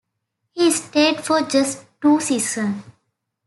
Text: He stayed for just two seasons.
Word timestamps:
He 0.53 0.71
stayed 0.71 1.19
for 1.23 1.41
just 1.41 1.85
two 2.01 2.19
seasons. 2.21 2.81